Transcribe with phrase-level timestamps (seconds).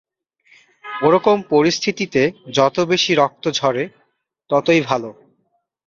[1.03, 2.21] ওরকম পরিস্থিতিতে,
[2.53, 3.83] যত বেশি রক্ত ঝরে,
[4.49, 5.09] ততোই ভালো।